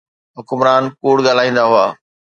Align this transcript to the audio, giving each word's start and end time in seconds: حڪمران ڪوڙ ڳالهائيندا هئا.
حڪمران 0.37 0.83
ڪوڙ 1.01 1.15
ڳالهائيندا 1.25 1.63
هئا. 1.71 1.85